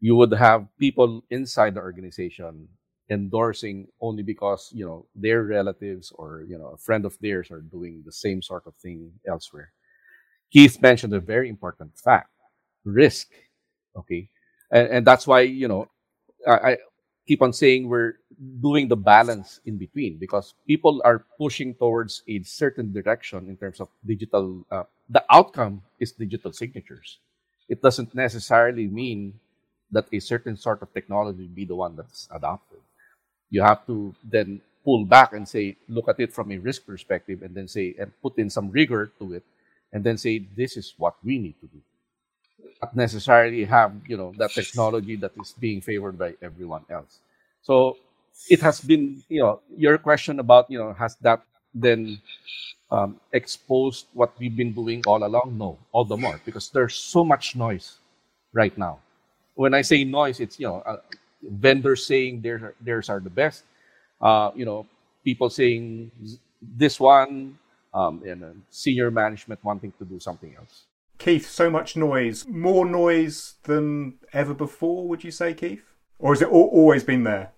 You 0.00 0.14
would 0.16 0.32
have 0.32 0.68
people 0.78 1.24
inside 1.30 1.74
the 1.74 1.80
organization 1.80 2.68
endorsing 3.10 3.88
only 4.00 4.22
because 4.22 4.70
you 4.72 4.84
know 4.86 5.06
their 5.14 5.42
relatives 5.44 6.12
or 6.14 6.44
you 6.48 6.58
know 6.58 6.68
a 6.74 6.78
friend 6.78 7.04
of 7.04 7.16
theirs 7.20 7.50
are 7.50 7.60
doing 7.60 8.02
the 8.04 8.12
same 8.12 8.42
sort 8.42 8.66
of 8.66 8.74
thing 8.76 9.12
elsewhere 9.26 9.72
Keith 10.52 10.80
mentioned 10.80 11.12
a 11.12 11.20
very 11.20 11.48
important 11.48 11.96
fact 11.98 12.30
risk. 12.84 13.28
Okay. 13.96 14.28
And, 14.70 14.88
and 14.88 15.06
that's 15.06 15.26
why, 15.26 15.40
you 15.40 15.68
know, 15.68 15.88
I, 16.46 16.52
I 16.52 16.76
keep 17.26 17.42
on 17.42 17.52
saying 17.52 17.88
we're 17.88 18.14
doing 18.60 18.88
the 18.88 18.96
balance 18.96 19.60
in 19.64 19.76
between 19.76 20.18
because 20.18 20.54
people 20.66 21.02
are 21.04 21.24
pushing 21.38 21.74
towards 21.74 22.22
a 22.28 22.42
certain 22.42 22.92
direction 22.92 23.48
in 23.48 23.56
terms 23.56 23.80
of 23.80 23.88
digital. 24.04 24.64
Uh, 24.70 24.84
the 25.08 25.24
outcome 25.30 25.82
is 25.98 26.12
digital 26.12 26.52
signatures. 26.52 27.18
It 27.68 27.82
doesn't 27.82 28.14
necessarily 28.14 28.86
mean 28.86 29.40
that 29.90 30.06
a 30.12 30.20
certain 30.20 30.56
sort 30.56 30.82
of 30.82 30.92
technology 30.92 31.46
be 31.46 31.64
the 31.64 31.74
one 31.74 31.96
that's 31.96 32.28
adopted. 32.32 32.78
You 33.50 33.62
have 33.62 33.86
to 33.86 34.14
then 34.22 34.60
pull 34.84 35.04
back 35.04 35.32
and 35.32 35.48
say, 35.48 35.76
look 35.88 36.08
at 36.08 36.20
it 36.20 36.32
from 36.32 36.52
a 36.52 36.58
risk 36.58 36.86
perspective, 36.86 37.42
and 37.42 37.54
then 37.54 37.66
say 37.68 37.94
and 37.98 38.12
put 38.22 38.38
in 38.38 38.50
some 38.50 38.70
rigor 38.70 39.12
to 39.18 39.34
it 39.34 39.44
and 39.92 40.04
then 40.04 40.16
say 40.18 40.44
this 40.56 40.76
is 40.76 40.94
what 40.98 41.14
we 41.24 41.38
need 41.38 41.54
to 41.60 41.66
do. 41.66 41.80
Not 42.82 42.96
necessarily 42.96 43.64
have 43.64 43.92
you 44.06 44.16
know 44.16 44.32
that 44.38 44.50
technology 44.52 45.16
that 45.16 45.32
is 45.40 45.54
being 45.58 45.80
favored 45.80 46.18
by 46.18 46.34
everyone 46.42 46.84
else. 46.90 47.20
So 47.62 47.96
it 48.50 48.60
has 48.60 48.80
been 48.80 49.22
you 49.28 49.40
know 49.40 49.60
your 49.76 49.98
question 49.98 50.40
about 50.40 50.70
you 50.70 50.78
know 50.78 50.92
has 50.92 51.16
that 51.22 51.42
then 51.74 52.20
um, 52.90 53.20
exposed 53.32 54.06
what 54.12 54.32
we've 54.38 54.56
been 54.56 54.72
doing 54.72 55.02
all 55.06 55.24
along? 55.24 55.56
No, 55.58 55.78
all 55.92 56.04
the 56.04 56.16
more 56.16 56.40
because 56.44 56.70
there's 56.70 56.96
so 56.96 57.24
much 57.24 57.56
noise 57.56 57.98
right 58.52 58.76
now. 58.78 58.98
When 59.54 59.74
I 59.74 59.82
say 59.82 60.04
noise, 60.04 60.40
it's 60.40 60.60
you 60.60 60.66
know 60.66 60.82
uh, 60.86 60.98
vendors 61.42 62.06
saying 62.06 62.42
theirs 62.42 62.62
are, 62.62 62.74
theirs 62.80 63.08
are 63.08 63.20
the 63.20 63.30
best. 63.30 63.64
Uh, 64.20 64.50
you 64.54 64.64
know, 64.64 64.86
people 65.24 65.50
saying 65.50 66.10
this 66.62 67.00
one, 67.00 67.58
um, 67.96 68.22
and 68.24 68.44
uh, 68.44 68.48
senior 68.70 69.10
management 69.10 69.64
wanting 69.64 69.92
to 69.98 70.04
do 70.04 70.20
something 70.20 70.54
else. 70.56 70.84
Keith, 71.18 71.48
so 71.48 71.70
much 71.70 71.96
noise, 71.96 72.46
more 72.46 72.84
noise 72.84 73.54
than 73.62 74.18
ever 74.34 74.52
before. 74.52 75.08
Would 75.08 75.24
you 75.24 75.30
say, 75.30 75.54
Keith, 75.54 75.82
or 76.18 76.34
has 76.34 76.42
it 76.42 76.48
always 76.48 77.02
been 77.02 77.24
there? 77.24 77.52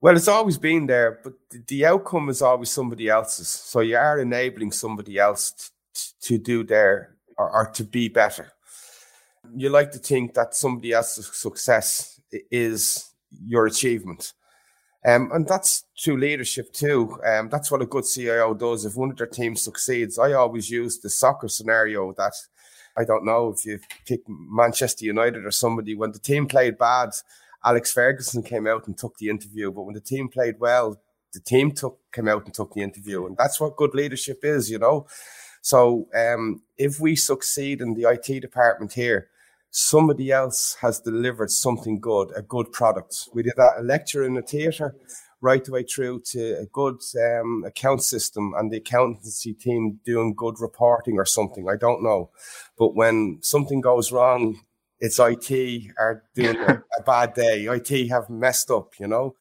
Well, 0.00 0.14
it's 0.14 0.28
always 0.28 0.58
been 0.58 0.86
there, 0.86 1.18
but 1.24 1.32
the 1.66 1.86
outcome 1.86 2.28
is 2.28 2.42
always 2.42 2.70
somebody 2.70 3.08
else's. 3.08 3.48
So 3.48 3.80
you 3.80 3.96
are 3.96 4.20
enabling 4.20 4.72
somebody 4.72 5.18
else 5.18 5.72
t- 5.94 6.12
to 6.20 6.38
do 6.38 6.62
their 6.62 7.16
or, 7.36 7.50
or, 7.50 7.70
to 7.72 7.84
be 7.84 8.08
better. 8.08 8.52
You 9.56 9.70
like 9.70 9.90
to 9.92 9.98
think 9.98 10.34
that 10.34 10.54
somebody 10.54 10.92
else's 10.92 11.34
success 11.34 12.20
is 12.50 13.10
your 13.44 13.66
achievement. 13.66 14.34
Um, 15.08 15.30
and 15.32 15.46
that's 15.46 15.84
through 16.02 16.18
leadership 16.18 16.72
too. 16.72 17.18
Um, 17.24 17.48
that's 17.48 17.70
what 17.70 17.82
a 17.82 17.86
good 17.86 18.04
CIO 18.04 18.54
does. 18.54 18.84
If 18.84 18.96
one 18.96 19.10
of 19.10 19.16
their 19.16 19.26
teams 19.26 19.62
succeeds, 19.62 20.18
I 20.18 20.32
always 20.32 20.70
use 20.70 20.98
the 20.98 21.08
soccer 21.08 21.48
scenario 21.48 22.12
that 22.14 22.34
I 22.96 23.04
don't 23.04 23.24
know 23.24 23.54
if 23.56 23.64
you 23.64 23.78
pick 24.06 24.20
Manchester 24.28 25.04
United 25.04 25.46
or 25.46 25.50
somebody 25.50 25.94
when 25.94 26.12
the 26.12 26.18
team 26.18 26.46
played 26.46 26.76
bad 26.78 27.10
Alex 27.64 27.92
Ferguson 27.92 28.42
came 28.42 28.66
out 28.66 28.86
and 28.86 28.96
took 28.96 29.16
the 29.18 29.28
interview, 29.28 29.72
but 29.72 29.82
when 29.82 29.94
the 29.94 30.00
team 30.00 30.28
played 30.28 30.58
well, 30.60 31.00
the 31.32 31.40
team 31.40 31.72
took 31.72 31.98
came 32.12 32.28
out 32.28 32.44
and 32.44 32.54
took 32.54 32.72
the 32.72 32.82
interview, 32.82 33.26
and 33.26 33.36
that's 33.36 33.60
what 33.60 33.76
good 33.76 33.94
leadership 33.94 34.40
is, 34.42 34.70
you 34.70 34.78
know. 34.78 35.06
So 35.60 36.08
um, 36.14 36.62
if 36.76 37.00
we 37.00 37.16
succeed 37.16 37.80
in 37.80 37.94
the 37.94 38.08
IT 38.10 38.40
department 38.40 38.92
here, 38.92 39.28
somebody 39.70 40.30
else 40.30 40.76
has 40.80 41.00
delivered 41.00 41.50
something 41.50 42.00
good, 42.00 42.32
a 42.36 42.42
good 42.42 42.72
product. 42.72 43.28
We 43.34 43.42
did 43.42 43.54
that 43.56 43.78
a 43.78 43.82
lecture 43.82 44.24
in 44.24 44.36
a 44.36 44.42
theatre 44.42 44.96
right 45.40 45.64
the 45.64 45.70
way 45.70 45.84
through 45.84 46.20
to 46.20 46.58
a 46.58 46.66
good 46.66 46.96
um, 47.16 47.62
account 47.64 48.02
system 48.02 48.54
and 48.56 48.72
the 48.72 48.78
accountancy 48.78 49.54
team 49.54 50.00
doing 50.04 50.34
good 50.34 50.60
reporting 50.60 51.16
or 51.16 51.24
something. 51.24 51.68
I 51.68 51.76
don't 51.76 52.02
know. 52.02 52.30
But 52.76 52.96
when 52.96 53.38
something 53.42 53.80
goes 53.80 54.10
wrong 54.10 54.60
it's 55.00 55.18
IT 55.20 55.92
are 55.98 56.24
doing 56.34 56.56
a, 56.56 56.82
a 56.98 57.02
bad 57.04 57.34
day. 57.34 57.66
IT 57.66 58.08
have 58.08 58.28
messed 58.28 58.70
up, 58.70 58.92
you 58.98 59.06
know. 59.06 59.36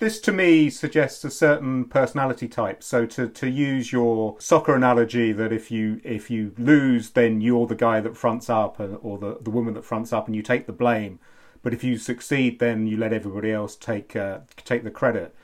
This 0.00 0.18
to 0.22 0.32
me 0.32 0.70
suggests 0.70 1.24
a 1.24 1.30
certain 1.30 1.84
personality 1.84 2.48
type. 2.48 2.82
So 2.82 3.04
to, 3.04 3.28
to 3.28 3.48
use 3.48 3.92
your 3.92 4.34
soccer 4.40 4.74
analogy, 4.74 5.30
that 5.32 5.52
if 5.52 5.70
you 5.70 6.00
if 6.02 6.30
you 6.30 6.54
lose, 6.58 7.10
then 7.10 7.40
you're 7.42 7.66
the 7.66 7.74
guy 7.74 8.00
that 8.00 8.16
fronts 8.16 8.48
up, 8.48 8.80
or 8.80 9.18
the 9.18 9.38
the 9.40 9.50
woman 9.50 9.74
that 9.74 9.84
fronts 9.84 10.12
up, 10.12 10.26
and 10.26 10.34
you 10.34 10.42
take 10.42 10.66
the 10.66 10.72
blame. 10.72 11.20
But 11.62 11.74
if 11.74 11.84
you 11.84 11.98
succeed, 11.98 12.58
then 12.58 12.86
you 12.86 12.96
let 12.96 13.12
everybody 13.12 13.52
else 13.52 13.76
take 13.76 14.16
uh, 14.16 14.40
take 14.56 14.84
the 14.84 14.90
credit. 14.90 15.34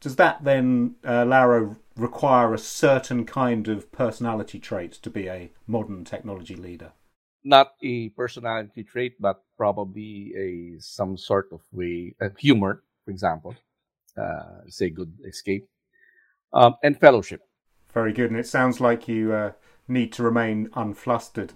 Does 0.00 0.16
that 0.16 0.44
then, 0.44 0.96
uh, 1.02 1.24
Lauro, 1.24 1.76
require 1.96 2.52
a 2.52 2.58
certain 2.58 3.24
kind 3.24 3.68
of 3.68 3.90
personality 3.90 4.58
trait 4.58 4.92
to 4.92 5.08
be 5.10 5.28
a 5.28 5.50
modern 5.66 6.04
technology 6.04 6.56
leader? 6.56 6.92
not 7.44 7.74
a 7.82 8.08
personality 8.10 8.82
trait, 8.82 9.14
but 9.20 9.42
probably 9.56 10.32
a 10.34 10.80
some 10.80 11.16
sort 11.16 11.48
of 11.52 11.60
way, 11.72 12.14
uh, 12.20 12.30
humor, 12.38 12.82
for 13.04 13.10
example, 13.10 13.54
uh, 13.54 13.63
say 14.68 14.90
good 14.90 15.12
escape, 15.26 15.68
um, 16.52 16.74
and 16.82 16.98
fellowship. 16.98 17.40
Very 17.92 18.12
good, 18.12 18.30
and 18.30 18.38
it 18.38 18.46
sounds 18.46 18.80
like 18.80 19.08
you 19.08 19.32
uh, 19.32 19.52
need 19.88 20.12
to 20.14 20.22
remain 20.22 20.68
unflustered. 20.74 21.50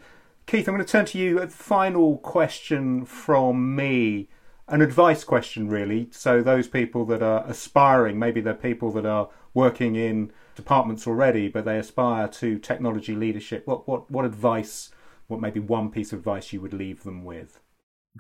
Keith, 0.47 0.69
I'm 0.69 0.75
going 0.75 0.85
to 0.85 0.91
turn 0.91 1.05
to 1.07 1.19
you. 1.19 1.41
A 1.41 1.49
final 1.49 2.19
question 2.19 3.05
from 3.05 3.77
me, 3.77 4.29
an 4.67 4.81
advice 4.81 5.25
question, 5.25 5.69
really. 5.69 6.09
So 6.11 6.43
those 6.43 6.69
people 6.69 7.05
that 7.07 7.23
are 7.23 7.45
aspiring, 7.47 8.19
maybe 8.19 8.41
they're 8.41 8.55
people 8.55 8.91
that 8.93 9.05
are 9.05 9.29
working 9.53 9.97
in 9.97 10.33
departments 10.55 11.07
already, 11.07 11.49
but 11.49 11.65
they 11.65 11.79
aspire 11.79 12.29
to 12.29 12.59
technology 12.59 13.15
leadership. 13.15 13.67
What 13.67 13.87
what 13.89 14.11
what 14.11 14.25
advice? 14.25 14.91
what 15.29 15.41
maybe 15.41 15.61
one 15.61 15.91
piece 15.91 16.13
of 16.13 16.19
advice 16.19 16.53
you 16.53 16.61
would 16.61 16.73
leave 16.73 17.05
them 17.05 17.25
with? 17.25 17.61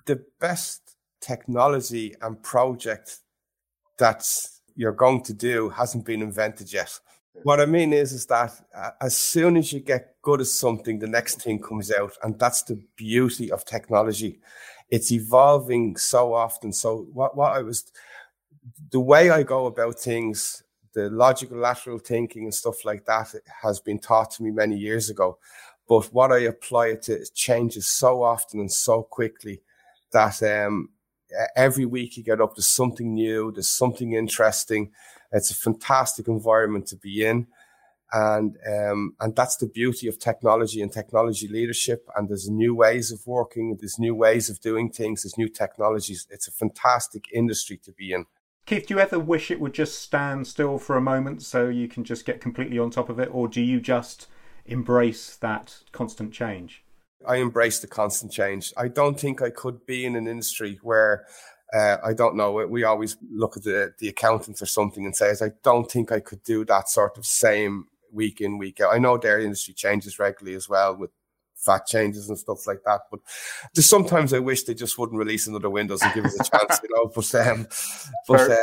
The 0.07 0.25
best 0.39 0.97
technology 1.21 2.15
and 2.21 2.41
project 2.43 3.21
that 3.99 4.27
you're 4.75 4.93
going 4.93 5.23
to 5.23 5.35
do 5.35 5.69
hasn't 5.69 6.05
been 6.05 6.23
invented 6.23 6.73
yet. 6.73 6.99
What 7.43 7.61
I 7.61 7.67
mean 7.67 7.93
is, 7.93 8.13
is 8.13 8.27
that 8.27 8.53
uh, 8.75 8.91
as 9.01 9.17
soon 9.17 9.57
as 9.57 9.73
you 9.73 9.81
get 9.81 10.17
good 10.23 10.41
at 10.41 10.47
something, 10.47 10.99
the 10.99 11.07
next 11.07 11.43
thing 11.43 11.61
comes 11.61 11.93
out, 11.93 12.13
and 12.23 12.39
that's 12.39 12.63
the 12.63 12.81
beauty 12.97 13.51
of 13.53 13.65
technology. 13.65 14.41
It's 14.91 15.13
evolving 15.13 15.97
so 15.97 16.35
often. 16.35 16.73
So 16.73 17.07
what, 17.13 17.37
what 17.37 17.53
I 17.53 17.63
was, 17.63 17.93
the 18.91 19.01
way 19.01 19.31
I 19.31 19.43
go 19.43 19.67
about 19.67 20.01
things, 20.01 20.63
the 20.95 21.11
logical 21.11 21.59
lateral 21.59 21.99
thinking 21.99 22.45
and 22.45 22.55
stuff 22.55 22.85
like 22.85 23.05
that 23.07 23.35
has 23.63 23.79
been 23.79 23.99
taught 23.99 24.33
to 24.33 24.43
me 24.43 24.51
many 24.51 24.77
years 24.77 25.11
ago. 25.11 25.39
But 25.89 26.13
what 26.13 26.33
I 26.33 26.41
apply 26.41 26.89
it 26.89 27.03
to 27.03 27.25
changes 27.35 27.87
so 27.87 28.23
often 28.23 28.61
and 28.61 28.73
so 28.73 29.03
quickly 29.03 29.63
that 30.13 30.43
um, 30.43 30.91
every 31.57 31.85
week 31.85 32.17
you 32.17 32.23
get 32.23 32.41
up 32.41 32.55
there's 32.57 32.69
something 32.69 33.15
new, 33.15 33.53
there's 33.53 33.69
something 33.69 34.13
interesting. 34.13 34.91
It's 35.33 35.51
a 35.51 35.55
fantastic 35.55 36.29
environment 36.29 36.87
to 36.89 36.97
be 36.97 37.25
in. 37.25 37.47
And 38.11 38.57
um, 38.67 39.15
and 39.21 39.37
that's 39.37 39.57
the 39.57 39.67
beauty 39.67 40.09
of 40.09 40.19
technology 40.19 40.81
and 40.81 40.91
technology 40.91 41.47
leadership. 41.47 42.09
And 42.17 42.29
there's 42.29 42.49
new 42.49 42.75
ways 42.75 43.13
of 43.13 43.27
working, 43.27 43.77
there's 43.79 43.99
new 43.99 44.15
ways 44.15 44.49
of 44.49 44.61
doing 44.61 44.91
things, 44.91 45.23
there's 45.23 45.37
new 45.37 45.49
technologies. 45.49 46.27
It's 46.31 46.49
a 46.49 46.53
fantastic 46.53 47.27
industry 47.33 47.77
to 47.85 47.93
be 47.93 48.13
in. 48.13 48.25
Keith, 48.65 48.87
do 48.87 48.95
you 48.95 49.01
ever 49.01 49.19
wish 49.19 49.51
it 49.51 49.61
would 49.61 49.73
just 49.75 50.03
stand 50.03 50.47
still 50.47 50.79
for 50.79 50.97
a 50.97 51.01
moment 51.01 51.43
so 51.43 51.69
you 51.69 51.89
can 51.89 52.05
just 52.05 52.25
get 52.25 52.41
completely 52.41 52.79
on 52.79 52.91
top 52.91 53.09
of 53.09 53.19
it, 53.19 53.29
or 53.33 53.49
do 53.49 53.61
you 53.61 53.81
just 53.81 54.27
embrace 54.65 55.37
that 55.37 55.79
constant 55.93 56.33
change? 56.33 56.83
I 57.27 57.37
embrace 57.37 57.81
the 57.81 57.87
constant 57.87 58.33
change. 58.33 58.73
I 58.77 58.89
don't 58.89 59.19
think 59.19 59.43
I 59.43 59.51
could 59.51 59.85
be 59.87 60.07
in 60.07 60.17
an 60.17 60.27
industry 60.27 60.79
where 60.83 61.27
uh, 61.75 61.97
I 62.05 62.15
don't 62.15 62.37
know. 62.37 62.53
We 62.67 62.85
always 62.85 63.17
look 63.31 63.57
at 63.57 63.65
the 63.65 63.93
the 63.99 64.09
accountants 64.09 64.63
or 64.63 64.67
something 64.67 65.05
and 65.05 65.15
says, 65.15 65.43
I 65.43 65.53
don't 65.63 65.91
think 65.91 66.13
I 66.13 66.21
could 66.21 66.43
do 66.43 66.65
that 66.67 66.89
sort 66.89 67.19
of 67.19 67.27
same 67.27 67.87
week 68.13 68.41
in 68.41 68.59
week 68.59 68.81
out. 68.81 68.95
I 68.95 68.99
know 68.99 69.19
their 69.19 69.41
industry 69.41 69.75
changes 69.75 70.19
regularly 70.19 70.57
as 70.57 70.69
well 70.69 70.97
with 70.97 71.11
VAT 71.67 71.87
changes 71.87 72.29
and 72.29 72.39
stuff 72.39 72.67
like 72.67 72.83
that. 72.85 73.03
But 73.11 73.21
just 73.75 73.91
sometimes 73.91 74.33
I 74.33 74.39
wish 74.39 74.63
they 74.63 74.75
just 74.75 74.97
wouldn't 74.99 75.19
release 75.19 75.47
another 75.47 75.69
Windows 75.69 76.03
and 76.03 76.15
give 76.15 76.25
us 76.25 76.41
a 76.41 76.51
chance, 76.51 76.81
you 76.83 76.89
know. 76.95 77.11
But 77.15 77.35
um, 77.35 77.67
but 78.27 78.51
uh, 78.51 78.57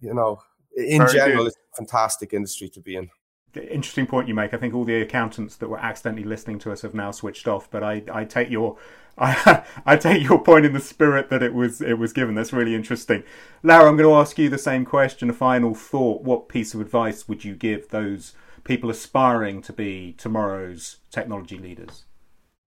you 0.00 0.14
know, 0.14 0.42
in 0.76 0.98
Very 0.98 1.12
general, 1.12 1.44
good. 1.44 1.48
it's 1.48 1.56
a 1.56 1.76
fantastic 1.76 2.32
industry 2.32 2.68
to 2.70 2.80
be 2.80 2.96
in 2.96 3.10
interesting 3.54 4.06
point 4.06 4.28
you 4.28 4.34
make. 4.34 4.54
I 4.54 4.56
think 4.56 4.74
all 4.74 4.84
the 4.84 5.00
accountants 5.00 5.56
that 5.56 5.68
were 5.68 5.78
accidentally 5.78 6.24
listening 6.24 6.58
to 6.60 6.72
us 6.72 6.82
have 6.82 6.94
now 6.94 7.10
switched 7.10 7.48
off. 7.48 7.70
But 7.70 7.82
I, 7.82 8.02
I 8.12 8.24
take 8.24 8.50
your, 8.50 8.76
I, 9.18 9.64
I 9.84 9.96
take 9.96 10.22
your 10.22 10.42
point 10.42 10.66
in 10.66 10.72
the 10.72 10.80
spirit 10.80 11.30
that 11.30 11.42
it 11.42 11.54
was 11.54 11.80
it 11.80 11.98
was 11.98 12.12
given. 12.12 12.34
That's 12.34 12.52
really 12.52 12.74
interesting. 12.74 13.24
Lauro, 13.62 13.88
I'm 13.88 13.96
going 13.96 14.08
to 14.08 14.14
ask 14.14 14.38
you 14.38 14.48
the 14.48 14.58
same 14.58 14.84
question. 14.84 15.30
A 15.30 15.34
final 15.34 15.74
thought: 15.74 16.22
What 16.22 16.48
piece 16.48 16.74
of 16.74 16.80
advice 16.80 17.28
would 17.28 17.44
you 17.44 17.54
give 17.54 17.88
those 17.88 18.34
people 18.64 18.90
aspiring 18.90 19.62
to 19.62 19.72
be 19.72 20.14
tomorrow's 20.16 20.98
technology 21.10 21.58
leaders? 21.58 22.04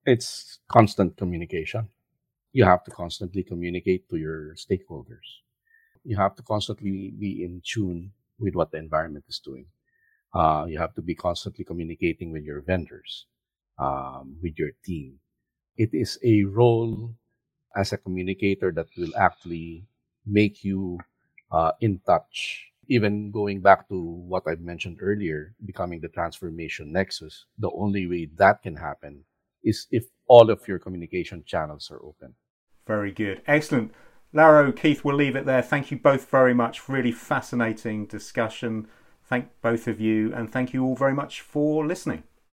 It's 0.06 0.60
constant 0.68 1.16
communication. 1.16 1.90
You 2.52 2.66
have 2.66 2.84
to 2.84 2.92
constantly 2.92 3.42
communicate 3.42 4.10
to 4.10 4.18
your 4.18 4.56
stakeholders. 4.56 5.42
You 6.04 6.18
have 6.18 6.36
to 6.36 6.44
constantly 6.44 7.14
be 7.18 7.44
in 7.44 7.62
tune 7.66 8.12
with 8.38 8.54
what 8.54 8.72
the 8.72 8.78
environment 8.78 9.26
is 9.30 9.40
doing 9.40 9.68
uh, 10.34 10.66
you 10.68 10.80
have 10.80 10.94
to 10.96 11.02
be 11.02 11.16
constantly 11.16 11.64
communicating 11.64 12.32
with 12.32 12.44
your 12.44 12.62
vendors, 12.62 13.26
um, 13.78 14.36
with 14.42 14.58
your 14.58 14.72
team. 14.84 15.20
It 15.78 15.90
is 15.94 16.20
a 16.24 16.44
role 16.44 17.14
as 17.76 17.94
a 17.94 17.98
communicator 17.98 18.72
that 18.72 18.88
will 18.98 19.16
actually 19.18 19.86
make 20.26 20.64
you 20.64 21.00
uh, 21.52 21.72
in 21.82 22.00
touch. 22.06 22.70
Even 22.88 23.32
going 23.32 23.62
back 23.62 23.88
to 23.90 24.00
what 24.00 24.44
I 24.46 24.56
mentioned 24.56 24.98
earlier, 25.02 25.56
becoming 25.66 26.02
the 26.02 26.10
transformation 26.10 26.92
nexus, 26.92 27.46
the 27.58 27.72
only 27.72 28.08
way 28.08 28.30
that 28.38 28.62
can 28.62 28.76
happen 28.76 29.24
is 29.64 29.88
if 29.92 30.06
all 30.28 30.50
of 30.50 30.68
your 30.68 30.80
communication 30.80 31.44
channels 31.46 31.90
are 31.90 32.04
open. 32.04 32.36
Very 32.86 33.12
good. 33.12 33.42
Excellent. 33.48 33.94
Lauro, 34.34 34.72
Keith, 34.72 35.06
we'll 35.06 35.16
leave 35.16 35.36
it 35.36 35.46
there. 35.46 35.62
Thank 35.62 35.92
you 35.92 35.98
both 35.98 36.30
very 36.30 36.54
much. 36.54 36.90
Really 36.90 37.12
fascinating 37.12 38.08
discussion 38.08 38.88
thank 39.34 39.50
both 39.64 39.88
of 39.88 40.00
you 40.00 40.32
and 40.36 40.52
thank 40.52 40.74
you 40.74 40.84
all 40.86 40.96
very 40.96 41.14
much 41.14 41.42
for 41.42 41.84
listening. 41.88 42.22